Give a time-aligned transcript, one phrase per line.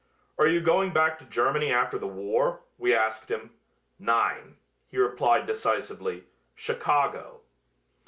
[0.39, 3.51] "Are you going back to Germany after the war?" we asked him.
[3.99, 4.57] "Nein,"
[4.89, 6.23] he replied decisively,
[6.55, 7.41] "Chicago."